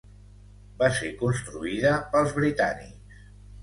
[0.79, 3.19] Va ser construïda pels britànics.